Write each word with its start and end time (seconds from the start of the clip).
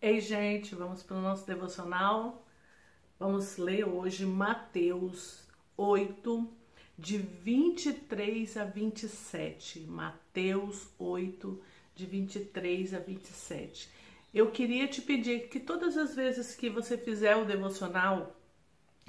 Ei, 0.00 0.20
gente, 0.20 0.74
vamos 0.74 1.02
para 1.02 1.16
o 1.16 1.22
nosso 1.22 1.46
devocional. 1.46 2.44
Vamos 3.18 3.56
ler 3.56 3.88
hoje 3.88 4.26
Mateus 4.26 5.42
8, 5.74 6.46
de 6.98 7.16
23 7.16 8.58
a 8.58 8.64
27. 8.64 9.80
Mateus 9.80 10.88
8, 10.98 11.58
de 11.94 12.04
23 12.04 12.92
a 12.92 12.98
27. 12.98 13.88
Eu 14.34 14.50
queria 14.50 14.86
te 14.86 15.00
pedir 15.00 15.48
que 15.48 15.58
todas 15.58 15.96
as 15.96 16.14
vezes 16.14 16.54
que 16.54 16.68
você 16.68 16.98
fizer 16.98 17.34
o 17.34 17.46
devocional 17.46 18.36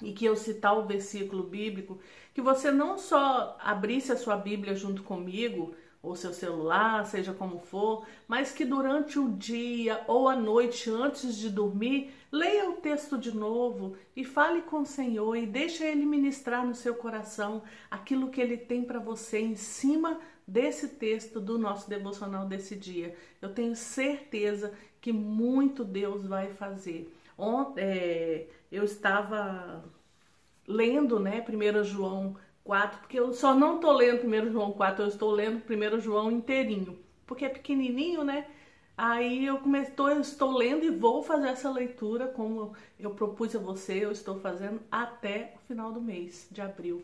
e 0.01 0.13
que 0.13 0.23
eu 0.23 0.37
citar 0.37 0.77
o 0.77 0.87
versículo 0.87 1.43
bíblico, 1.43 1.99
que 2.33 2.41
você 2.41 2.71
não 2.71 2.97
só 2.97 3.57
abrisse 3.59 4.13
a 4.13 4.17
sua 4.17 4.37
Bíblia 4.37 4.73
junto 4.73 5.03
comigo, 5.03 5.75
ou 6.07 6.15
seu 6.15 6.33
celular, 6.33 7.05
seja 7.05 7.33
como 7.33 7.59
for, 7.59 8.05
mas 8.27 8.51
que 8.51 8.65
durante 8.65 9.19
o 9.19 9.29
dia 9.29 10.03
ou 10.07 10.27
a 10.29 10.35
noite 10.35 10.89
antes 10.89 11.37
de 11.37 11.49
dormir, 11.49 12.11
leia 12.31 12.69
o 12.69 12.77
texto 12.77 13.17
de 13.17 13.35
novo 13.35 13.95
e 14.15 14.23
fale 14.23 14.61
com 14.61 14.81
o 14.81 14.85
Senhor 14.85 15.35
e 15.35 15.45
deixe 15.45 15.83
ele 15.83 16.05
ministrar 16.05 16.65
no 16.65 16.73
seu 16.73 16.95
coração 16.95 17.61
aquilo 17.91 18.29
que 18.29 18.41
ele 18.41 18.57
tem 18.57 18.83
para 18.83 18.99
você 18.99 19.39
em 19.39 19.55
cima 19.55 20.19
desse 20.47 20.87
texto 20.87 21.39
do 21.41 21.57
nosso 21.57 21.89
devocional 21.89 22.47
desse 22.47 22.75
dia. 22.75 23.15
Eu 23.41 23.53
tenho 23.53 23.75
certeza 23.75 24.73
que 25.01 25.11
muito 25.11 25.83
Deus 25.83 26.25
vai 26.25 26.53
fazer. 26.53 27.13
Ontem 27.37 27.83
é, 27.83 28.47
eu 28.71 28.83
estava 28.83 29.83
lendo, 30.67 31.19
né, 31.19 31.43
1 31.47 31.83
João 31.83 32.35
4, 32.67 32.99
porque 32.99 33.17
eu 33.17 33.33
só 33.33 33.55
não 33.55 33.79
tô 33.79 33.91
lendo 33.93 34.27
1 34.27 34.51
João 34.51 34.73
4, 34.73 35.05
eu 35.05 35.07
estou 35.07 35.31
lendo 35.31 35.63
1 35.67 35.99
João 36.01 36.29
inteirinho, 36.29 36.99
porque 37.25 37.45
é 37.45 37.49
pequenininho, 37.49 38.25
né? 38.25 38.45
Aí 38.97 39.45
eu 39.45 39.59
comecei, 39.59 39.93
eu 39.97 40.19
estou 40.19 40.51
lendo 40.51 40.83
e 40.83 40.89
vou 40.89 41.23
fazer 41.23 41.47
essa 41.49 41.71
leitura 41.71 42.27
como 42.27 42.73
eu 42.99 43.11
propus 43.11 43.55
a 43.55 43.59
você, 43.59 44.03
eu 44.03 44.11
estou 44.11 44.39
fazendo 44.39 44.81
até 44.91 45.53
o 45.55 45.67
final 45.67 45.93
do 45.93 46.01
mês 46.01 46.47
de 46.51 46.61
abril. 46.61 47.03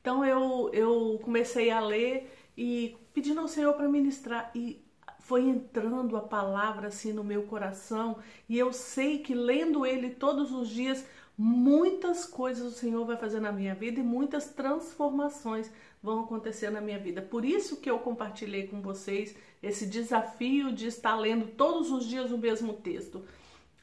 Então 0.00 0.24
eu, 0.24 0.70
eu 0.72 1.18
comecei 1.24 1.70
a 1.70 1.80
ler 1.80 2.30
e 2.56 2.96
pedindo 3.12 3.40
ao 3.40 3.48
Senhor 3.48 3.74
para 3.74 3.88
ministrar 3.88 4.50
e 4.54 4.84
foi 5.18 5.42
entrando 5.42 6.16
a 6.16 6.20
palavra 6.20 6.88
assim 6.88 7.12
no 7.12 7.24
meu 7.24 7.44
coração 7.44 8.18
e 8.48 8.58
eu 8.58 8.72
sei 8.72 9.18
que 9.18 9.34
lendo 9.34 9.84
ele 9.86 10.10
todos 10.10 10.52
os 10.52 10.68
dias 10.68 11.04
muitas 11.42 12.26
coisas 12.26 12.66
o 12.66 12.76
Senhor 12.76 13.02
vai 13.06 13.16
fazer 13.16 13.40
na 13.40 13.50
minha 13.50 13.74
vida 13.74 13.98
e 13.98 14.02
muitas 14.02 14.50
transformações 14.50 15.72
vão 16.02 16.20
acontecer 16.20 16.68
na 16.68 16.82
minha 16.82 16.98
vida. 16.98 17.22
Por 17.22 17.46
isso 17.46 17.78
que 17.78 17.90
eu 17.90 17.98
compartilhei 17.98 18.66
com 18.66 18.82
vocês 18.82 19.34
esse 19.62 19.86
desafio 19.86 20.70
de 20.70 20.86
estar 20.86 21.16
lendo 21.16 21.46
todos 21.46 21.90
os 21.90 22.06
dias 22.06 22.30
o 22.30 22.36
mesmo 22.36 22.74
texto. 22.74 23.24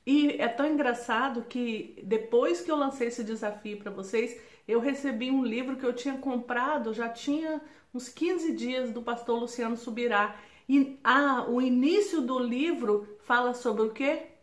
E 0.06 0.40
é 0.40 0.48
tão 0.48 0.68
engraçado 0.68 1.46
que 1.50 2.00
depois 2.04 2.62
que 2.62 2.70
eu 2.70 2.76
lancei 2.76 3.08
esse 3.08 3.24
desafio 3.24 3.80
para 3.80 3.90
vocês, 3.90 4.40
eu 4.68 4.80
recebi 4.80 5.32
um 5.32 5.44
livro 5.44 5.78
que 5.78 5.86
eu 5.86 5.94
tinha 5.94 6.16
comprado, 6.16 6.94
já 6.94 7.10
tinha 7.10 7.60
uns 7.92 8.08
15 8.08 8.54
dias 8.54 8.92
do 8.92 9.02
pastor 9.02 9.40
Luciano 9.40 9.76
Subirá. 9.76 10.36
E 10.70 11.00
ah, 11.04 11.48
o 11.50 11.60
início 11.60 12.22
do 12.22 12.38
livro 12.38 13.18
fala 13.24 13.56
sobre 13.56 13.82
o 13.82 13.90
quê? 13.90 14.37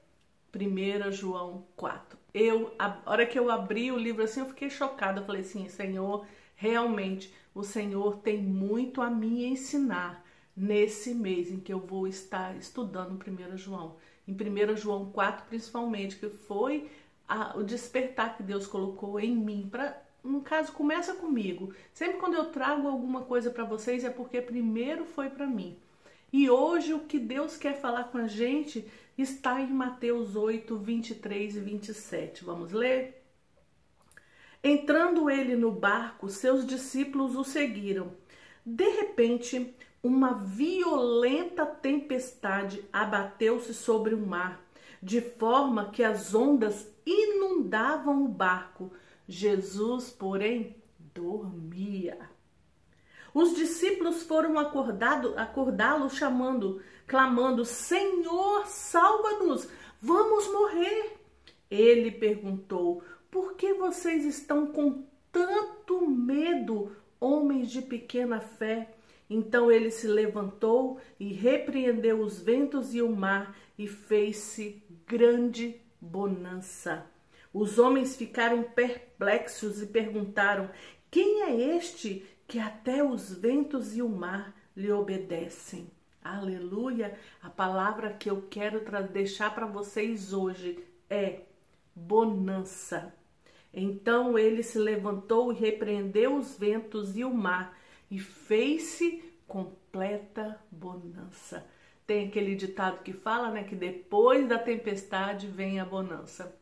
1 0.55 1.13
João 1.13 1.67
4 1.77 2.25
eu, 2.35 2.75
a 2.77 2.99
hora 3.07 3.25
que 3.25 3.39
eu 3.39 3.49
abri 3.49 3.93
o 3.93 3.97
livro 3.97 4.25
assim, 4.25 4.41
eu 4.41 4.47
fiquei 4.47 4.69
chocada. 4.69 5.21
Eu 5.21 5.25
falei 5.25 5.43
assim, 5.43 5.69
Senhor, 5.69 6.27
realmente 6.57 7.33
o 7.55 7.63
Senhor 7.63 8.17
tem 8.19 8.43
muito 8.43 9.01
a 9.01 9.09
me 9.09 9.47
ensinar 9.47 10.25
nesse 10.57 11.15
mês 11.15 11.51
em 11.51 11.61
que 11.61 11.73
eu 11.73 11.79
vou 11.79 12.09
estar 12.09 12.57
estudando 12.57 13.13
1 13.13 13.57
João. 13.57 13.97
Em 14.27 14.33
1 14.33 14.77
João 14.77 15.11
4, 15.13 15.47
principalmente, 15.47 16.17
que 16.17 16.29
foi 16.29 16.91
a, 17.29 17.57
o 17.57 17.63
despertar 17.63 18.37
que 18.37 18.43
Deus 18.43 18.67
colocou 18.67 19.21
em 19.21 19.35
mim 19.35 19.69
para 19.71 20.03
no 20.25 20.41
caso, 20.41 20.73
começa 20.73 21.15
comigo. 21.15 21.75
Sempre 21.93 22.17
quando 22.17 22.33
eu 22.33 22.47
trago 22.47 22.89
alguma 22.89 23.25
coisa 23.25 23.51
para 23.51 23.63
vocês 23.63 24.05
é 24.05 24.11
porque 24.11 24.41
primeiro 24.41 25.05
foi 25.05 25.29
para 25.29 25.47
mim. 25.47 25.77
E 26.37 26.51
hoje 26.51 26.93
o 26.93 26.99
que 26.99 27.17
Deus 27.17 27.57
quer 27.57 27.81
falar 27.81 28.11
com 28.11 28.19
a 28.19 28.27
gente 28.27 28.85
está 29.17 29.61
em 29.61 29.73
Mateus 29.73 30.35
8, 30.35 30.77
23 30.77 31.55
e 31.55 31.61
27. 31.61 32.45
Vamos 32.45 32.73
ler? 32.73 33.25
Entrando 34.61 35.31
ele 35.31 35.55
no 35.55 35.71
barco, 35.71 36.29
seus 36.29 36.67
discípulos 36.67 37.37
o 37.37 37.45
seguiram. 37.45 38.11
De 38.67 38.83
repente, 38.83 39.77
uma 40.03 40.33
violenta 40.35 41.65
tempestade 41.65 42.85
abateu-se 42.93 43.73
sobre 43.73 44.13
o 44.13 44.27
mar, 44.27 44.61
de 45.01 45.21
forma 45.21 45.91
que 45.91 46.03
as 46.03 46.35
ondas 46.35 46.93
inundavam 47.07 48.25
o 48.25 48.29
barco. 48.29 48.91
Jesus, 49.29 50.11
porém, 50.11 50.75
dormia. 50.99 51.64
Os 53.35 53.53
discípulos 53.57 54.23
foram 54.23 54.57
acordá-lo, 54.61 56.09
chamando: 56.09 56.81
clamando: 57.05 57.65
Senhor, 57.65 58.65
salva-nos, 58.67 59.69
vamos 60.01 60.47
morrer. 60.53 61.19
Ele 61.69 62.13
perguntou: 62.13 63.03
Por 63.33 63.55
que 63.55 63.75
vocês 63.75 64.25
estão 64.25 64.69
com 64.69 65.05
tanto 65.33 66.07
medo, 66.07 66.97
homens 67.19 67.73
de 67.73 67.83
pequena 67.83 68.41
fé? 68.41 68.95
Então 69.29 69.69
ele 69.69 69.91
se 69.91 70.07
levantou 70.07 71.01
e 71.19 71.33
repreendeu 71.33 72.21
os 72.21 72.41
ventos 72.41 72.95
e 72.95 73.03
o 73.03 73.11
mar, 73.11 73.57
e 73.77 73.89
fez-se 73.89 74.81
grande 75.05 75.81
bonança. 76.01 77.05
Os 77.53 77.79
homens 77.79 78.15
ficaram 78.15 78.63
perplexos 78.63 79.83
e 79.83 79.87
perguntaram: 79.87 80.71
Quem 81.11 81.43
é 81.43 81.77
este 81.77 82.25
que 82.47 82.59
até 82.59 83.03
os 83.03 83.33
ventos 83.33 83.97
e 83.97 84.03
o 84.03 84.09
mar 84.09 84.55
lhe 84.77 84.91
obedecem? 84.91 85.91
Aleluia! 86.23 87.19
A 87.43 87.51
palavra 87.51 88.13
que 88.13 88.31
eu 88.31 88.43
quero 88.49 88.81
deixar 89.13 89.55
para 89.55 89.67
vocês 89.67 90.33
hoje 90.33 90.83
é 91.09 91.41
bonança. 91.95 93.15
Então 93.73 94.39
ele 94.39 94.63
se 94.63 94.79
levantou 94.79 95.53
e 95.53 95.57
repreendeu 95.57 96.37
os 96.37 96.57
ventos 96.57 97.17
e 97.17 97.25
o 97.25 97.35
mar 97.35 97.77
e 98.11 98.19
fez-se 98.19 99.23
completa 99.47 100.59
bonança. 100.71 101.67
Tem 102.07 102.29
aquele 102.29 102.55
ditado 102.55 103.03
que 103.03 103.13
fala, 103.13 103.51
né, 103.51 103.65
que 103.65 103.75
depois 103.75 104.49
da 104.49 104.59
tempestade 104.59 105.47
vem 105.47 105.81
a 105.81 105.85
bonança. 105.85 106.55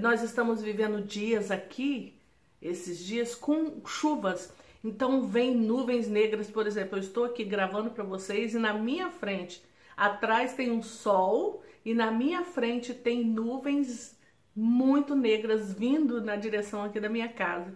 Nós 0.00 0.22
estamos 0.22 0.60
vivendo 0.62 1.02
dias 1.02 1.50
aqui, 1.50 2.18
esses 2.60 2.98
dias 2.98 3.34
com 3.34 3.80
chuvas 3.86 4.52
então 4.82 5.26
vem 5.26 5.54
nuvens 5.54 6.08
negras, 6.08 6.50
por 6.50 6.66
exemplo, 6.66 6.96
eu 6.96 7.02
estou 7.02 7.24
aqui 7.24 7.44
gravando 7.44 7.90
para 7.90 8.04
vocês 8.04 8.54
e 8.54 8.58
na 8.58 8.72
minha 8.72 9.10
frente, 9.10 9.62
atrás 9.96 10.54
tem 10.54 10.70
um 10.70 10.82
sol 10.82 11.62
e 11.84 11.94
na 11.94 12.10
minha 12.10 12.44
frente 12.44 12.94
tem 12.94 13.24
nuvens 13.24 14.16
muito 14.54 15.14
negras 15.14 15.72
vindo 15.72 16.20
na 16.20 16.36
direção 16.36 16.84
aqui 16.84 17.00
da 17.00 17.08
minha 17.08 17.28
casa. 17.28 17.74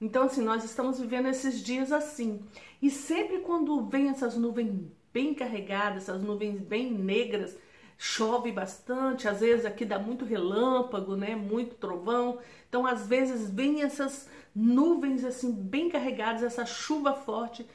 Então 0.00 0.24
assim, 0.24 0.42
nós 0.42 0.64
estamos 0.64 1.00
vivendo 1.00 1.28
esses 1.28 1.62
dias 1.62 1.92
assim. 1.92 2.40
E 2.80 2.90
sempre 2.90 3.40
quando 3.40 3.86
vem 3.86 4.08
essas 4.08 4.36
nuvens 4.36 4.72
bem 5.12 5.34
carregadas, 5.34 6.04
essas 6.04 6.22
nuvens 6.22 6.60
bem 6.60 6.90
negras, 6.90 7.56
chove 8.02 8.50
bastante, 8.50 9.28
às 9.28 9.40
vezes 9.40 9.66
aqui 9.66 9.84
dá 9.84 9.98
muito 9.98 10.24
relâmpago, 10.24 11.16
né, 11.16 11.36
muito 11.36 11.74
trovão. 11.74 12.38
Então, 12.66 12.86
às 12.86 13.06
vezes 13.06 13.50
vem 13.50 13.82
essas 13.82 14.26
nuvens 14.56 15.22
assim 15.22 15.52
bem 15.52 15.90
carregadas, 15.90 16.42
essa 16.42 16.64
chuva 16.64 17.12
forte 17.12 17.66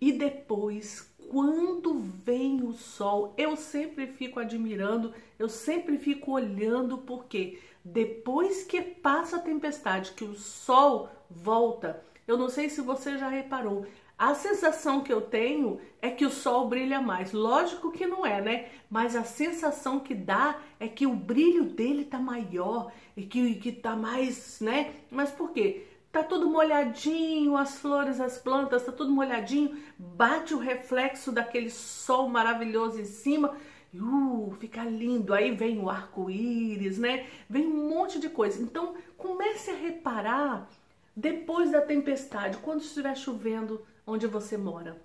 e 0.00 0.12
depois 0.12 1.12
quando 1.28 1.98
vem 1.98 2.62
o 2.62 2.72
sol, 2.72 3.34
eu 3.36 3.56
sempre 3.56 4.06
fico 4.06 4.38
admirando, 4.38 5.12
eu 5.40 5.48
sempre 5.48 5.98
fico 5.98 6.30
olhando 6.30 6.98
porque 6.98 7.58
depois 7.84 8.62
que 8.62 8.80
passa 8.80 9.38
a 9.38 9.40
tempestade, 9.40 10.12
que 10.12 10.22
o 10.22 10.36
sol 10.36 11.08
volta, 11.28 12.00
eu 12.26 12.36
não 12.36 12.48
sei 12.48 12.68
se 12.68 12.80
você 12.80 13.18
já 13.18 13.28
reparou, 13.28 13.86
a 14.16 14.32
sensação 14.34 15.02
que 15.02 15.12
eu 15.12 15.20
tenho 15.20 15.80
é 16.00 16.08
que 16.08 16.24
o 16.24 16.30
sol 16.30 16.68
brilha 16.68 17.00
mais. 17.00 17.32
Lógico 17.32 17.90
que 17.90 18.06
não 18.06 18.24
é, 18.24 18.40
né? 18.40 18.68
Mas 18.88 19.16
a 19.16 19.24
sensação 19.24 19.98
que 19.98 20.14
dá 20.14 20.56
é 20.78 20.86
que 20.86 21.04
o 21.04 21.14
brilho 21.14 21.64
dele 21.64 22.04
tá 22.04 22.18
maior 22.18 22.92
e 23.16 23.24
que, 23.24 23.56
que 23.56 23.72
tá 23.72 23.96
mais, 23.96 24.60
né? 24.60 24.94
Mas 25.10 25.32
por 25.32 25.50
quê? 25.50 25.86
Tá 26.12 26.22
tudo 26.22 26.48
molhadinho, 26.48 27.56
as 27.56 27.78
flores, 27.78 28.20
as 28.20 28.38
plantas, 28.38 28.84
tá 28.84 28.92
tudo 28.92 29.10
molhadinho, 29.10 29.76
bate 29.98 30.54
o 30.54 30.58
reflexo 30.58 31.32
daquele 31.32 31.68
sol 31.68 32.28
maravilhoso 32.28 33.00
em 33.00 33.04
cima, 33.04 33.56
uh, 33.92 34.54
fica 34.60 34.84
lindo. 34.84 35.34
Aí 35.34 35.50
vem 35.50 35.80
o 35.80 35.90
arco-íris, 35.90 36.98
né? 36.98 37.26
Vem 37.50 37.66
um 37.66 37.88
monte 37.88 38.20
de 38.20 38.28
coisa. 38.28 38.62
Então, 38.62 38.94
comece 39.16 39.72
a 39.72 39.74
reparar 39.74 40.68
depois 41.16 41.70
da 41.70 41.80
tempestade, 41.80 42.58
quando 42.58 42.80
estiver 42.80 43.16
chovendo 43.16 43.86
onde 44.06 44.26
você 44.26 44.56
mora. 44.56 45.00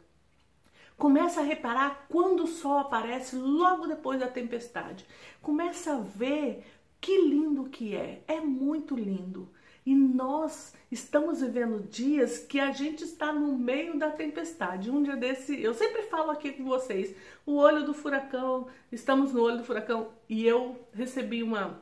Começa 0.98 1.40
a 1.40 1.44
reparar 1.44 2.08
quando 2.10 2.44
o 2.44 2.48
sol 2.48 2.78
aparece 2.78 3.36
logo 3.36 3.88
depois 3.88 4.20
da 4.20 4.28
tempestade. 4.28 5.06
Começa 5.42 5.94
a 5.94 6.00
ver 6.00 6.66
que 7.00 7.22
lindo 7.22 7.70
que 7.70 7.96
é. 7.96 8.22
É 8.28 8.42
muito 8.42 8.96
lindo. 8.96 9.50
E 9.86 9.96
nós 9.96 10.74
estamos 10.92 11.42
vivendo 11.42 11.88
dias 11.88 12.40
que 12.40 12.60
a 12.60 12.72
gente 12.72 13.04
está 13.04 13.32
no 13.32 13.58
meio 13.58 13.98
da 13.98 14.12
tempestade. 14.12 14.92
Um 14.92 15.02
dia 15.02 15.16
desse, 15.16 15.60
eu 15.62 15.74
sempre 15.74 16.04
falo 16.04 16.32
aqui 16.32 16.52
com 16.52 16.66
vocês, 16.66 17.16
o 17.46 17.56
olho 17.56 17.86
do 17.86 17.94
furacão, 17.94 18.68
estamos 18.92 19.34
no 19.34 19.42
olho 19.42 19.60
do 19.60 19.64
furacão 19.64 20.10
e 20.28 20.46
eu 20.46 20.78
recebi 20.94 21.42
uma 21.42 21.82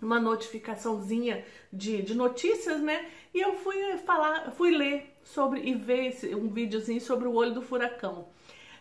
uma 0.00 0.20
notificaçãozinha 0.20 1.44
de, 1.72 2.02
de 2.02 2.14
notícias, 2.14 2.80
né? 2.80 3.08
E 3.34 3.40
eu 3.40 3.54
fui 3.54 3.96
falar, 3.98 4.50
fui 4.52 4.70
ler 4.76 5.16
sobre 5.22 5.60
e 5.60 5.74
ver 5.74 6.06
esse, 6.06 6.34
um 6.34 6.48
videozinho 6.48 7.00
sobre 7.00 7.28
o 7.28 7.34
olho 7.34 7.54
do 7.54 7.62
furacão. 7.62 8.28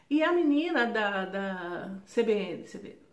E 0.09 0.23
a 0.23 0.31
menina 0.31 0.85
da, 0.85 1.25
da 1.25 1.91
CBN, 2.05 2.63
CBN 2.63 3.07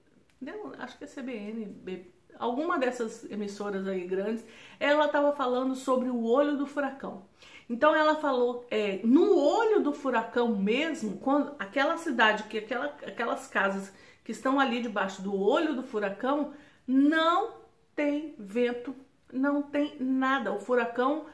acho 0.79 0.99
que 0.99 1.05
é 1.05 1.06
CBN, 1.06 2.05
alguma 2.39 2.79
dessas 2.79 3.29
emissoras 3.31 3.87
aí 3.87 4.07
grandes, 4.07 4.45
ela 4.79 5.07
estava 5.07 5.33
falando 5.33 5.75
sobre 5.75 6.09
o 6.09 6.25
olho 6.25 6.57
do 6.57 6.67
furacão. 6.67 7.25
Então 7.69 7.95
ela 7.95 8.17
falou, 8.17 8.67
é, 8.71 9.00
no 9.05 9.39
olho 9.39 9.81
do 9.81 9.93
furacão 9.93 10.55
mesmo, 10.57 11.19
quando 11.19 11.55
aquela 11.59 11.97
cidade, 11.97 12.45
que 12.45 12.59
aquela, 12.59 12.87
aquelas 13.07 13.47
casas 13.47 13.93
que 14.23 14.33
estão 14.33 14.61
ali 14.61 14.83
debaixo 14.83 15.23
do 15.23 15.39
olho 15.39 15.75
do 15.75 15.83
furacão, 15.83 16.53
não 16.87 17.63
tem 17.94 18.35
vento, 18.38 18.94
não 19.32 19.62
tem 19.62 19.96
nada. 20.00 20.52
O 20.52 20.61
furacão 20.61 21.26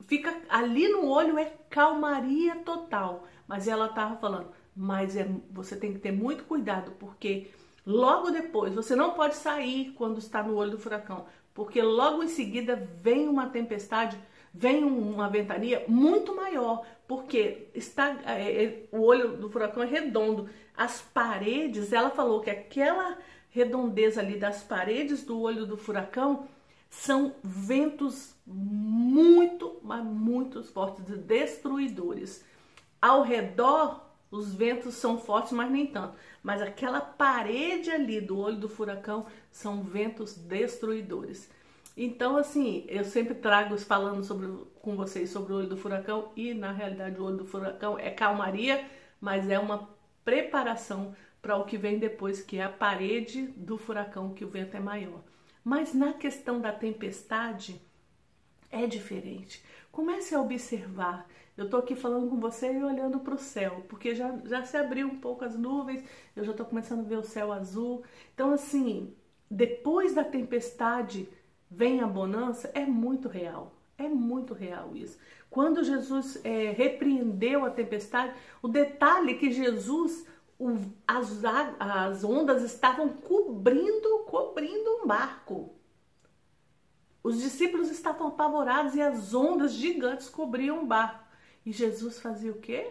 fica 0.00 0.34
ali 0.48 0.88
no 0.88 1.08
olho, 1.08 1.38
é 1.38 1.52
calmaria 1.70 2.56
total. 2.56 3.26
Mas 3.46 3.66
ela 3.66 3.86
estava 3.86 4.16
falando, 4.16 4.48
mas 4.76 5.16
é, 5.16 5.28
você 5.50 5.76
tem 5.76 5.92
que 5.92 5.98
ter 5.98 6.12
muito 6.12 6.44
cuidado, 6.44 6.92
porque 6.98 7.50
Logo 7.88 8.30
depois, 8.30 8.74
você 8.74 8.94
não 8.94 9.14
pode 9.14 9.34
sair 9.34 9.94
quando 9.96 10.18
está 10.18 10.42
no 10.42 10.54
olho 10.56 10.72
do 10.72 10.78
furacão, 10.78 11.24
porque 11.54 11.80
logo 11.80 12.22
em 12.22 12.28
seguida 12.28 12.76
vem 13.00 13.26
uma 13.26 13.48
tempestade, 13.48 14.18
vem 14.52 14.84
uma 14.84 15.26
ventania 15.30 15.82
muito 15.88 16.36
maior, 16.36 16.84
porque 17.06 17.68
está 17.74 18.14
é, 18.26 18.64
é, 18.64 18.82
o 18.92 19.00
olho 19.00 19.38
do 19.38 19.48
furacão 19.48 19.82
é 19.82 19.86
redondo. 19.86 20.50
As 20.76 21.00
paredes, 21.00 21.90
ela 21.90 22.10
falou 22.10 22.42
que 22.42 22.50
aquela 22.50 23.16
redondeza 23.58 24.20
ali 24.20 24.38
das 24.38 24.62
paredes 24.62 25.24
do 25.24 25.40
olho 25.40 25.66
do 25.66 25.76
furacão 25.76 26.46
são 26.88 27.34
ventos 27.42 28.34
muito, 28.46 29.78
mas 29.82 30.02
muito 30.04 30.62
fortes, 30.62 31.04
destruidores. 31.18 32.44
Ao 33.00 33.22
redor 33.22 34.06
os 34.30 34.54
ventos 34.54 34.94
são 34.94 35.18
fortes, 35.18 35.52
mas 35.52 35.70
nem 35.70 35.86
tanto. 35.86 36.14
Mas 36.42 36.62
aquela 36.62 37.00
parede 37.00 37.90
ali 37.90 38.20
do 38.20 38.38
olho 38.38 38.56
do 38.56 38.68
furacão 38.68 39.26
são 39.50 39.82
ventos 39.82 40.34
destruidores. 40.34 41.50
Então, 41.96 42.36
assim, 42.36 42.84
eu 42.88 43.04
sempre 43.04 43.34
trago 43.34 43.76
falando 43.78 44.22
sobre, 44.22 44.46
com 44.80 44.94
vocês 44.94 45.30
sobre 45.30 45.52
o 45.52 45.56
olho 45.56 45.68
do 45.68 45.76
furacão 45.76 46.30
e, 46.36 46.54
na 46.54 46.70
realidade, 46.70 47.18
o 47.18 47.24
olho 47.24 47.38
do 47.38 47.44
furacão 47.44 47.98
é 47.98 48.10
calmaria, 48.10 48.84
mas 49.20 49.50
é 49.50 49.58
uma 49.58 49.88
preparação 50.24 51.14
para 51.48 51.56
o 51.56 51.64
que 51.64 51.78
vem 51.78 51.98
depois, 51.98 52.42
que 52.42 52.58
é 52.58 52.64
a 52.64 52.68
parede 52.68 53.46
do 53.56 53.78
furacão, 53.78 54.34
que 54.34 54.44
o 54.44 54.50
vento 54.50 54.76
é 54.76 54.80
maior. 54.80 55.22
Mas 55.64 55.94
na 55.94 56.12
questão 56.12 56.60
da 56.60 56.70
tempestade, 56.70 57.80
é 58.70 58.86
diferente. 58.86 59.64
Comece 59.90 60.34
a 60.34 60.42
observar 60.42 61.26
eu 61.56 61.64
estou 61.64 61.80
aqui 61.80 61.96
falando 61.96 62.28
com 62.28 62.38
você 62.38 62.70
e 62.70 62.84
olhando 62.84 63.18
para 63.18 63.34
o 63.34 63.38
céu, 63.38 63.84
porque 63.88 64.14
já, 64.14 64.36
já 64.44 64.62
se 64.62 64.76
abriu 64.76 65.08
um 65.08 65.18
pouco 65.18 65.44
as 65.44 65.58
nuvens, 65.58 66.04
eu 66.36 66.44
já 66.44 66.50
estou 66.50 66.66
começando 66.66 67.00
a 67.00 67.08
ver 67.08 67.16
o 67.16 67.24
céu 67.24 67.50
azul. 67.50 68.04
Então, 68.34 68.52
assim, 68.52 69.12
depois 69.50 70.14
da 70.14 70.22
tempestade 70.22 71.28
vem 71.68 72.00
a 72.00 72.06
bonança, 72.06 72.70
é 72.74 72.84
muito 72.84 73.26
real. 73.26 73.72
É 73.96 74.08
muito 74.08 74.54
real 74.54 74.94
isso. 74.94 75.18
Quando 75.50 75.82
Jesus 75.82 76.40
é, 76.44 76.70
repreendeu 76.70 77.64
a 77.64 77.70
tempestade, 77.70 78.34
o 78.62 78.68
detalhe 78.68 79.32
é 79.32 79.34
que 79.34 79.50
Jesus, 79.50 80.24
o, 80.58 80.76
as, 81.06 81.42
as 81.78 82.24
ondas 82.24 82.62
estavam 82.62 83.08
cobrindo, 83.08 84.24
cobrindo 84.26 85.02
um 85.02 85.06
barco. 85.06 85.74
Os 87.22 87.40
discípulos 87.40 87.90
estavam 87.90 88.28
apavorados 88.28 88.94
e 88.94 89.00
as 89.00 89.34
ondas 89.34 89.72
gigantes 89.72 90.28
cobriam 90.28 90.82
o 90.82 90.86
barco. 90.86 91.24
E 91.64 91.72
Jesus 91.72 92.18
fazia 92.18 92.50
o 92.50 92.58
quê? 92.58 92.90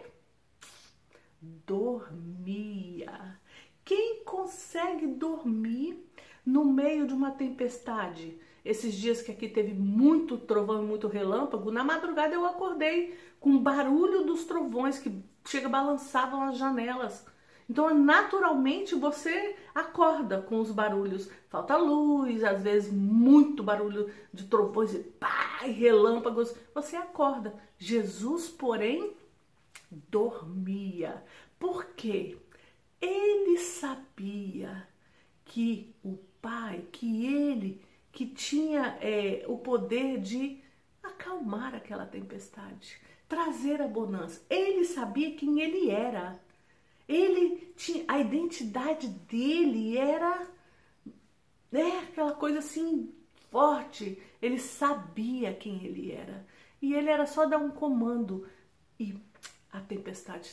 Dormia. 1.40 3.38
Quem 3.84 4.22
consegue 4.24 5.06
dormir 5.06 6.06
no 6.44 6.64
meio 6.64 7.06
de 7.06 7.12
uma 7.12 7.30
tempestade? 7.30 8.38
Esses 8.64 8.94
dias 8.94 9.22
que 9.22 9.32
aqui 9.32 9.48
teve 9.48 9.72
muito 9.72 10.36
trovão 10.36 10.82
e 10.82 10.86
muito 10.86 11.08
relâmpago, 11.08 11.70
na 11.70 11.82
madrugada 11.82 12.34
eu 12.34 12.44
acordei 12.44 13.18
com 13.40 13.50
o 13.50 13.60
barulho 13.60 14.24
dos 14.24 14.44
trovões 14.44 14.98
que 14.98 15.22
chega 15.46 15.68
balançavam 15.68 16.42
as 16.42 16.58
janelas. 16.58 17.24
Então, 17.68 17.92
naturalmente, 17.94 18.94
você 18.94 19.54
acorda 19.74 20.40
com 20.40 20.58
os 20.58 20.70
barulhos. 20.70 21.30
Falta 21.50 21.76
luz, 21.76 22.42
às 22.42 22.62
vezes 22.62 22.90
muito 22.90 23.62
barulho 23.62 24.10
de 24.32 24.46
trovões 24.46 24.94
e 24.94 25.00
pá, 25.00 25.58
relâmpagos. 25.60 26.54
Você 26.74 26.96
acorda. 26.96 27.54
Jesus, 27.76 28.48
porém, 28.48 29.14
dormia. 29.90 31.22
Por 31.58 31.84
quê? 31.94 32.38
Ele 33.00 33.58
sabia 33.58 34.88
que 35.44 35.94
o 36.02 36.18
Pai, 36.40 36.84
que 36.92 37.26
ele, 37.26 37.84
que 38.12 38.24
tinha 38.24 38.96
é, 39.00 39.44
o 39.48 39.58
poder 39.58 40.20
de 40.20 40.62
acalmar 41.02 41.74
aquela 41.74 42.06
tempestade, 42.06 43.00
trazer 43.28 43.82
a 43.82 43.88
bonança. 43.88 44.44
Ele 44.48 44.84
sabia 44.84 45.34
quem 45.34 45.60
ele 45.60 45.90
era. 45.90 46.40
Ele 47.08 47.72
tinha 47.76 48.04
a 48.06 48.18
identidade 48.18 49.08
dele 49.08 49.96
era 49.96 50.46
né, 51.72 52.00
aquela 52.08 52.32
coisa 52.32 52.58
assim 52.58 53.12
forte. 53.50 54.20
Ele 54.40 54.58
sabia 54.58 55.54
quem 55.54 55.84
ele 55.84 56.12
era. 56.12 56.46
E 56.80 56.94
ele 56.94 57.08
era 57.08 57.26
só 57.26 57.46
dar 57.46 57.58
um 57.58 57.70
comando 57.70 58.46
e 59.00 59.16
a 59.72 59.80
tempestade 59.80 60.50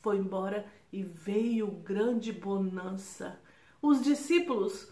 foi 0.00 0.16
embora 0.16 0.66
e 0.92 1.02
veio 1.02 1.66
grande 1.66 2.32
bonança. 2.32 3.40
Os 3.82 4.02
discípulos 4.02 4.90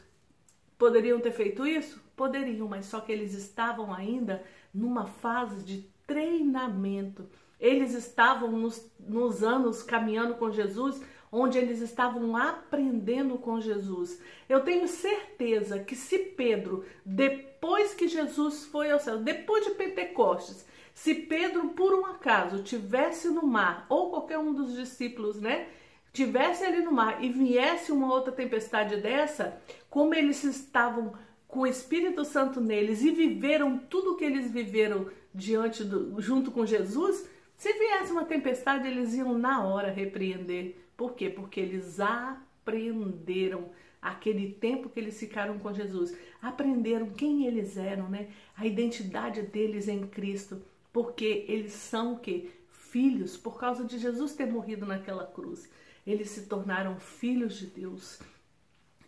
poderiam 0.76 1.20
ter 1.20 1.32
feito 1.32 1.66
isso? 1.66 2.02
Poderiam, 2.16 2.68
mas 2.68 2.86
só 2.86 3.00
que 3.00 3.12
eles 3.12 3.34
estavam 3.34 3.92
ainda 3.92 4.44
numa 4.72 5.06
fase 5.06 5.64
de 5.64 5.82
treinamento. 6.06 7.28
Eles 7.60 7.94
estavam 7.94 8.50
nos, 8.52 8.90
nos 8.98 9.42
anos 9.42 9.82
caminhando 9.82 10.34
com 10.34 10.50
Jesus, 10.50 11.00
onde 11.30 11.58
eles 11.58 11.80
estavam 11.80 12.36
aprendendo 12.36 13.38
com 13.38 13.60
Jesus. 13.60 14.20
Eu 14.48 14.60
tenho 14.60 14.86
certeza 14.86 15.78
que 15.78 15.94
se 15.94 16.18
Pedro, 16.18 16.84
depois 17.04 17.94
que 17.94 18.08
Jesus 18.08 18.64
foi 18.66 18.90
ao 18.90 18.98
céu, 18.98 19.18
depois 19.18 19.64
de 19.64 19.72
Pentecostes, 19.72 20.66
se 20.94 21.14
Pedro, 21.14 21.68
por 21.68 21.94
um 21.94 22.06
acaso, 22.06 22.62
tivesse 22.62 23.28
no 23.28 23.46
mar, 23.46 23.84
ou 23.90 24.08
qualquer 24.08 24.38
um 24.38 24.54
dos 24.54 24.74
discípulos, 24.74 25.38
né? 25.38 25.68
Tivesse 26.10 26.64
ali 26.64 26.82
no 26.82 26.90
mar 26.90 27.22
e 27.22 27.28
viesse 27.28 27.92
uma 27.92 28.10
outra 28.10 28.32
tempestade 28.32 28.96
dessa, 28.96 29.60
como 29.90 30.14
eles 30.14 30.42
estavam 30.42 31.12
com 31.46 31.60
o 31.60 31.66
Espírito 31.66 32.24
Santo 32.24 32.62
neles 32.62 33.02
e 33.02 33.10
viveram 33.10 33.76
tudo 33.76 34.12
o 34.12 34.16
que 34.16 34.24
eles 34.24 34.50
viveram 34.50 35.10
diante 35.34 35.84
do, 35.84 36.18
junto 36.20 36.50
com 36.50 36.64
Jesus, 36.64 37.28
se 37.56 37.72
viesse 37.72 38.12
uma 38.12 38.24
tempestade, 38.24 38.86
eles 38.86 39.14
iam 39.14 39.36
na 39.36 39.64
hora 39.64 39.90
repreender. 39.90 40.76
Por 40.96 41.14
quê? 41.14 41.30
Porque 41.30 41.60
eles 41.60 41.98
aprenderam 42.00 43.70
aquele 44.00 44.52
tempo 44.52 44.88
que 44.88 45.00
eles 45.00 45.18
ficaram 45.18 45.58
com 45.58 45.72
Jesus, 45.72 46.16
aprenderam 46.40 47.10
quem 47.10 47.46
eles 47.46 47.76
eram, 47.76 48.08
né? 48.08 48.28
A 48.56 48.66
identidade 48.66 49.42
deles 49.42 49.88
em 49.88 50.06
Cristo, 50.06 50.62
porque 50.92 51.44
eles 51.48 51.72
são 51.72 52.14
o 52.14 52.18
quê? 52.18 52.50
Filhos, 52.70 53.36
por 53.36 53.58
causa 53.58 53.84
de 53.84 53.98
Jesus 53.98 54.34
ter 54.34 54.46
morrido 54.46 54.86
naquela 54.86 55.26
cruz. 55.26 55.68
Eles 56.06 56.30
se 56.30 56.46
tornaram 56.46 57.00
filhos 57.00 57.56
de 57.58 57.66
Deus. 57.66 58.20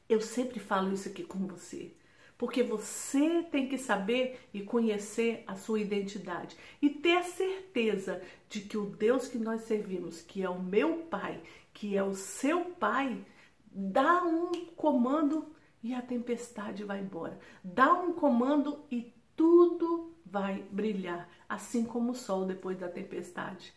Eu 0.08 0.20
sempre 0.20 0.58
falo 0.58 0.92
isso 0.92 1.08
aqui 1.08 1.22
com 1.22 1.46
você 1.46 1.92
porque 2.38 2.62
você 2.62 3.42
tem 3.42 3.68
que 3.68 3.76
saber 3.76 4.48
e 4.54 4.62
conhecer 4.62 5.42
a 5.44 5.56
sua 5.56 5.80
identidade 5.80 6.56
e 6.80 6.88
ter 6.88 7.16
a 7.16 7.24
certeza 7.24 8.22
de 8.48 8.60
que 8.60 8.78
o 8.78 8.86
Deus 8.86 9.26
que 9.26 9.36
nós 9.36 9.62
servimos, 9.62 10.22
que 10.22 10.42
é 10.44 10.48
o 10.48 10.62
meu 10.62 10.98
Pai, 11.10 11.42
que 11.74 11.96
é 11.96 12.02
o 12.02 12.14
seu 12.14 12.66
Pai, 12.66 13.26
dá 13.66 14.22
um 14.22 14.66
comando 14.76 15.52
e 15.82 15.92
a 15.92 16.00
tempestade 16.00 16.84
vai 16.84 17.00
embora. 17.00 17.38
Dá 17.62 17.92
um 17.92 18.12
comando 18.12 18.84
e 18.88 19.12
tudo 19.36 20.14
vai 20.24 20.64
brilhar, 20.70 21.28
assim 21.48 21.84
como 21.84 22.12
o 22.12 22.14
sol 22.14 22.44
depois 22.44 22.78
da 22.78 22.88
tempestade. 22.88 23.72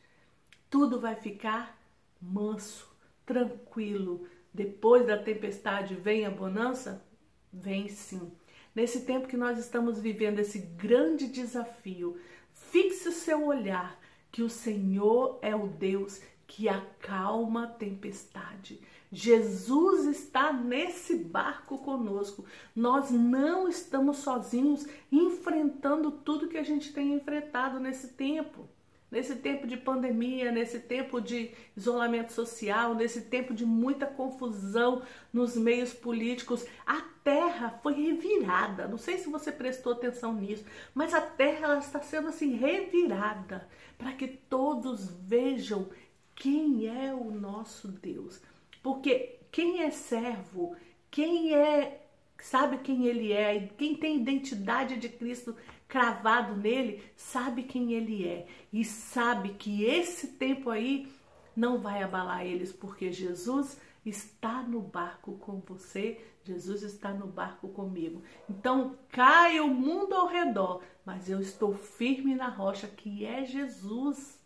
Tudo 0.70 1.00
vai 1.00 1.15
ficar 1.15 1.80
manso, 2.22 2.88
tranquilo. 3.25 4.27
Depois 4.53 5.08
da 5.08 5.18
tempestade 5.18 5.96
vem 5.96 6.25
a 6.25 6.30
bonança? 6.30 7.03
Vem 7.51 7.88
sim. 7.89 8.32
Nesse 8.74 9.01
tempo 9.01 9.28
que 9.28 9.36
nós 9.36 9.58
estamos 9.60 10.00
vivendo 10.00 10.40
esse 10.40 10.60
grande 10.60 11.28
desafio, 11.28 12.18
fixe 12.54 13.10
o 13.10 13.12
seu 13.12 13.46
olhar 13.46 14.00
que 14.32 14.42
o 14.42 14.50
Senhor 14.50 15.40
é 15.42 15.54
o 15.56 15.68
Deus 15.68 16.22
que 16.48 16.70
acalma 16.70 17.63
a 17.63 17.68
tempestade. 17.68 18.82
Jesus 19.12 20.06
está 20.06 20.54
nesse 20.54 21.16
barco 21.16 21.78
conosco. 21.80 22.46
Nós 22.74 23.12
não 23.12 23.68
estamos 23.68 24.18
sozinhos 24.18 24.88
enfrentando 25.12 26.12
tudo 26.12 26.48
que 26.48 26.58
a 26.58 26.63
gente 26.63 26.94
tem 26.94 27.13
enfrentado 27.13 27.78
nesse 27.80 28.10
tempo. 28.10 28.70
Nesse 29.10 29.36
tempo 29.36 29.68
de 29.68 29.75
pandemia, 29.75 30.54
nesse 30.54 30.80
tempo 30.80 31.20
de 31.20 31.51
isolamento 31.75 32.32
social, 32.32 32.96
nesse 32.96 33.24
tempo 33.24 33.54
de 33.54 33.66
muita 33.66 34.06
confusão 34.06 35.01
nos 35.34 35.58
meios 35.58 35.94
políticos, 35.94 36.66
a 36.86 37.01
terra 37.24 37.80
foi 37.82 37.94
revirada. 37.94 38.88
Não 38.88 38.98
sei 38.98 39.18
se 39.18 39.30
você 39.30 39.51
prestou 39.51 39.94
atenção 39.94 40.34
nisso, 40.34 40.66
mas 40.94 41.13
a 41.13 41.22
terra 41.22 41.78
está 41.78 42.01
sendo 42.01 42.28
assim 42.28 42.56
revirada 42.56 43.68
para 43.98 44.13
que 44.13 44.28
todos 44.28 45.10
vejam 45.10 45.90
quem 46.36 46.88
é 46.88 47.13
o 47.13 47.32
nosso 47.32 47.88
Deus. 47.88 48.42
Porque 48.82 49.40
quem 49.51 49.84
é 49.84 49.92
servo, 49.92 50.75
quem 51.10 51.54
é, 51.54 52.01
sabe 52.42 52.80
quem 52.80 53.06
ele 53.06 53.32
é, 53.32 53.70
quem 53.78 53.96
tem 53.96 54.18
identidade 54.18 54.98
de 54.98 55.10
Cristo 55.10 55.56
cravado 55.88 56.56
nele, 56.56 57.04
sabe 57.16 57.63
quem 57.63 57.94
ele 57.94 58.25
é 58.25 58.48
e 58.72 58.86
sabe 58.86 59.50
que 59.50 59.84
esse 59.84 60.30
tempo 60.30 60.70
aí 60.70 61.12
não 61.56 61.80
vai 61.80 62.01
abalar 62.01 62.46
eles, 62.46 62.72
porque 62.72 63.12
Jesus 63.12 63.78
está 64.05 64.63
no 64.63 64.81
barco 64.81 65.38
com 65.38 65.60
você, 65.60 66.20
Jesus 66.43 66.81
está 66.81 67.13
no 67.13 67.27
barco 67.27 67.70
comigo. 67.70 68.24
Então 68.50 68.98
cai 69.10 69.60
o 69.60 69.67
mundo 69.67 70.15
ao 70.15 70.27
redor, 70.27 70.81
mas 71.05 71.29
eu 71.29 71.39
estou 71.39 71.74
firme 71.75 72.36
na 72.36 72.50
rocha 72.50 72.88
que 72.88 73.25
é 73.25 73.46
Jesus. 73.46 74.39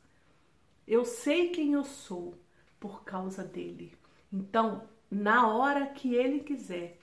Eu 0.87 1.05
sei 1.05 1.49
quem 1.49 1.73
eu 1.73 1.83
sou 1.83 2.35
por 2.79 3.03
causa 3.03 3.43
dele. 3.43 3.97
Então, 4.31 4.87
na 5.09 5.47
hora 5.47 5.87
que 5.87 6.13
ele 6.13 6.41
quiser, 6.41 6.99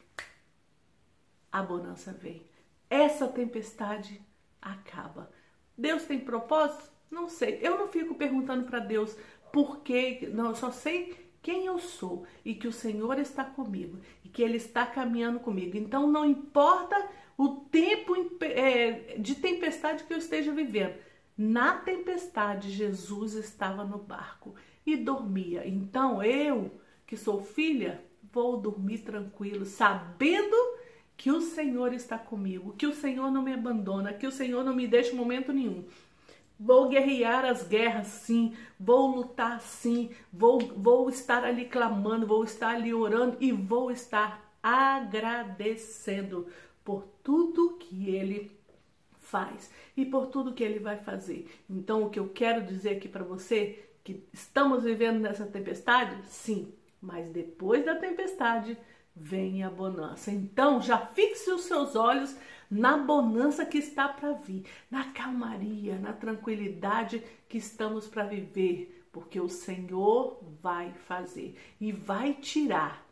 a 1.50 1.62
bonança 1.62 2.12
vem. 2.12 2.46
Essa 2.88 3.26
tempestade 3.26 4.20
acaba. 4.60 5.30
Deus 5.76 6.04
tem 6.04 6.20
propósito? 6.20 6.90
Não 7.10 7.28
sei. 7.28 7.58
Eu 7.62 7.78
não 7.78 7.88
fico 7.88 8.14
perguntando 8.14 8.64
para 8.64 8.78
Deus 8.78 9.16
por 9.52 9.80
quê. 9.80 10.30
Não, 10.32 10.50
eu 10.50 10.54
só 10.54 10.70
sei 10.70 11.21
quem 11.42 11.66
eu 11.66 11.78
sou 11.78 12.24
e 12.44 12.54
que 12.54 12.68
o 12.68 12.72
Senhor 12.72 13.18
está 13.18 13.44
comigo 13.44 13.98
e 14.24 14.28
que 14.28 14.42
Ele 14.42 14.56
está 14.56 14.86
caminhando 14.86 15.40
comigo. 15.40 15.76
Então, 15.76 16.08
não 16.08 16.24
importa 16.24 16.96
o 17.36 17.48
tempo 17.48 18.14
é, 18.40 19.16
de 19.18 19.34
tempestade 19.34 20.04
que 20.04 20.14
eu 20.14 20.18
esteja 20.18 20.52
vivendo. 20.52 20.94
Na 21.36 21.76
tempestade, 21.76 22.70
Jesus 22.70 23.34
estava 23.34 23.84
no 23.84 23.98
barco 23.98 24.54
e 24.86 24.96
dormia. 24.96 25.66
Então, 25.66 26.22
eu 26.22 26.70
que 27.06 27.16
sou 27.16 27.42
filha, 27.42 28.02
vou 28.32 28.56
dormir 28.56 28.98
tranquilo, 28.98 29.66
sabendo 29.66 30.56
que 31.16 31.30
o 31.30 31.40
Senhor 31.40 31.92
está 31.92 32.18
comigo, 32.18 32.74
que 32.76 32.86
o 32.86 32.94
Senhor 32.94 33.30
não 33.30 33.42
me 33.42 33.52
abandona, 33.52 34.12
que 34.12 34.26
o 34.26 34.32
Senhor 34.32 34.64
não 34.64 34.74
me 34.74 34.86
deixa 34.86 35.12
em 35.12 35.16
momento 35.16 35.52
nenhum. 35.52 35.84
Vou 36.64 36.88
guerrear 36.88 37.44
as 37.44 37.64
guerras 37.66 38.06
sim, 38.06 38.54
vou 38.78 39.16
lutar 39.16 39.60
sim, 39.60 40.10
vou, 40.32 40.60
vou 40.60 41.08
estar 41.08 41.44
ali 41.44 41.64
clamando, 41.64 42.24
vou 42.24 42.44
estar 42.44 42.76
ali 42.76 42.94
orando 42.94 43.36
e 43.40 43.50
vou 43.50 43.90
estar 43.90 44.54
agradecendo 44.62 46.46
por 46.84 47.04
tudo 47.22 47.78
que 47.78 48.10
Ele 48.10 48.56
faz 49.18 49.72
e 49.96 50.06
por 50.06 50.26
tudo 50.26 50.52
que 50.52 50.62
Ele 50.62 50.78
vai 50.78 50.98
fazer. 50.98 51.50
Então, 51.68 52.04
o 52.04 52.10
que 52.10 52.20
eu 52.20 52.28
quero 52.28 52.64
dizer 52.64 52.96
aqui 52.96 53.08
para 53.08 53.24
você, 53.24 53.84
que 54.04 54.24
estamos 54.32 54.84
vivendo 54.84 55.18
nessa 55.18 55.46
tempestade, 55.46 56.16
sim, 56.26 56.72
mas 57.00 57.28
depois 57.28 57.84
da 57.84 57.96
tempestade 57.96 58.78
vem 59.14 59.62
a 59.62 59.70
bonança. 59.70 60.30
Então 60.30 60.80
já 60.80 60.98
fixe 60.98 61.50
os 61.50 61.62
seus 61.62 61.94
olhos 61.94 62.34
na 62.70 62.96
bonança 62.96 63.66
que 63.66 63.78
está 63.78 64.08
para 64.08 64.32
vir, 64.32 64.64
na 64.90 65.12
calmaria, 65.12 65.98
na 65.98 66.12
tranquilidade 66.12 67.22
que 67.48 67.58
estamos 67.58 68.06
para 68.06 68.24
viver, 68.24 69.06
porque 69.12 69.38
o 69.38 69.48
Senhor 69.48 70.42
vai 70.62 70.92
fazer 71.06 71.54
e 71.78 71.92
vai 71.92 72.32
tirar 72.34 73.06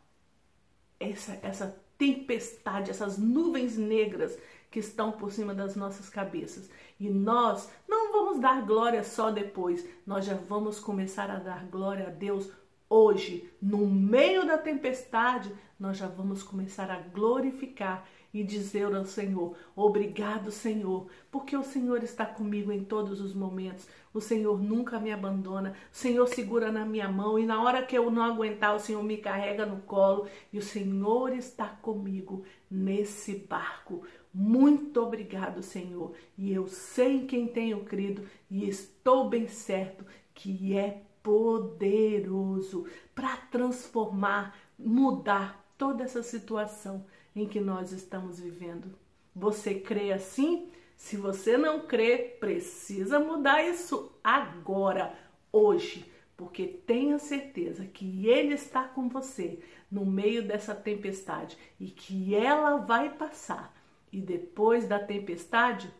essa, 0.99 1.37
essa 1.43 1.79
tempestade, 1.97 2.89
essas 2.89 3.19
nuvens 3.19 3.77
negras 3.77 4.37
que 4.71 4.79
estão 4.79 5.11
por 5.11 5.31
cima 5.31 5.53
das 5.53 5.75
nossas 5.75 6.09
cabeças. 6.09 6.69
E 6.99 7.09
nós 7.09 7.69
não 7.87 8.11
vamos 8.11 8.39
dar 8.39 8.65
glória 8.65 9.03
só 9.03 9.29
depois, 9.29 9.87
nós 10.07 10.25
já 10.25 10.33
vamos 10.33 10.79
começar 10.79 11.29
a 11.29 11.35
dar 11.35 11.65
glória 11.65 12.07
a 12.07 12.09
Deus 12.09 12.49
Hoje, 12.93 13.49
no 13.61 13.87
meio 13.87 14.45
da 14.45 14.57
tempestade, 14.57 15.49
nós 15.79 15.95
já 15.95 16.07
vamos 16.07 16.43
começar 16.43 16.91
a 16.91 16.99
glorificar 16.99 18.05
e 18.33 18.43
dizer 18.43 18.93
ao 18.93 19.05
Senhor: 19.05 19.55
Obrigado, 19.73 20.51
Senhor, 20.51 21.07
porque 21.31 21.55
o 21.55 21.63
Senhor 21.63 22.03
está 22.03 22.25
comigo 22.25 22.69
em 22.69 22.83
todos 22.83 23.21
os 23.21 23.33
momentos. 23.33 23.87
O 24.13 24.19
Senhor 24.19 24.61
nunca 24.61 24.99
me 24.99 25.09
abandona. 25.09 25.73
O 25.89 25.95
Senhor 25.95 26.27
segura 26.27 26.69
na 26.69 26.83
minha 26.83 27.07
mão 27.07 27.39
e 27.39 27.45
na 27.45 27.63
hora 27.63 27.81
que 27.81 27.97
eu 27.97 28.11
não 28.11 28.23
aguentar, 28.23 28.75
o 28.75 28.79
Senhor 28.79 29.01
me 29.01 29.15
carrega 29.15 29.65
no 29.65 29.79
colo 29.83 30.27
e 30.51 30.57
o 30.57 30.61
Senhor 30.61 31.31
está 31.31 31.67
comigo 31.67 32.43
nesse 32.69 33.35
barco. 33.35 34.03
Muito 34.33 35.01
obrigado, 35.01 35.63
Senhor. 35.63 36.13
E 36.37 36.51
eu 36.51 36.67
sei 36.67 37.19
em 37.19 37.25
quem 37.25 37.47
tenho 37.47 37.85
crido 37.85 38.27
e 38.49 38.67
estou 38.67 39.29
bem 39.29 39.47
certo 39.47 40.05
que 40.33 40.75
é 40.75 41.03
poderoso 41.23 42.85
para 43.13 43.37
transformar, 43.37 44.57
mudar 44.77 45.63
toda 45.77 46.03
essa 46.03 46.23
situação 46.23 47.05
em 47.35 47.47
que 47.47 47.59
nós 47.59 47.91
estamos 47.91 48.39
vivendo. 48.39 48.93
Você 49.35 49.75
crê 49.75 50.11
assim? 50.11 50.69
Se 50.95 51.17
você 51.17 51.57
não 51.57 51.87
crê, 51.87 52.35
precisa 52.39 53.19
mudar 53.19 53.63
isso 53.63 54.11
agora, 54.23 55.17
hoje, 55.51 56.05
porque 56.37 56.67
tenha 56.67 57.17
certeza 57.17 57.85
que 57.85 58.27
Ele 58.27 58.53
está 58.53 58.83
com 58.83 59.09
você 59.09 59.59
no 59.89 60.05
meio 60.05 60.47
dessa 60.47 60.75
tempestade 60.75 61.57
e 61.79 61.87
que 61.87 62.35
ela 62.35 62.77
vai 62.77 63.09
passar. 63.09 63.75
E 64.11 64.21
depois 64.21 64.87
da 64.87 64.99
tempestade, 64.99 65.91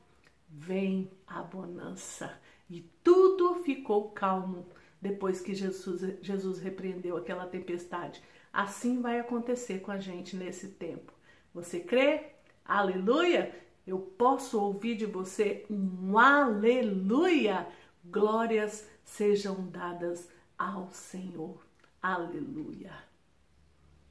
vem 0.48 1.10
a 1.26 1.42
bonança 1.42 2.40
e 2.70 2.82
tudo 3.04 3.64
ficou 3.64 4.10
calmo 4.12 4.66
depois 5.02 5.42
que 5.42 5.54
Jesus, 5.54 6.02
Jesus 6.22 6.60
repreendeu 6.60 7.18
aquela 7.18 7.48
tempestade. 7.48 8.22
Assim 8.54 9.02
vai 9.02 9.20
acontecer 9.20 9.80
com 9.80 9.92
a 9.92 10.00
gente 10.00 10.36
nesse 10.36 10.70
tempo. 10.70 11.12
Você 11.54 11.80
crê? 11.80 12.34
Aleluia! 12.64 13.56
Eu 13.86 13.98
posso 13.98 14.62
ouvir 14.62 14.96
de 14.96 15.06
você 15.06 15.66
um 15.70 16.18
aleluia! 16.18 17.68
Glórias 18.06 18.88
sejam 19.04 19.68
dadas 19.68 20.30
ao 20.58 20.90
Senhor. 20.92 21.66
Aleluia! 22.02 23.11